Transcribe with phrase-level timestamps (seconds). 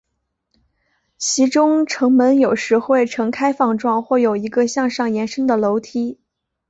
[1.19, 6.19] 其中城门有时会呈开放状或有一个向上延伸的楼梯。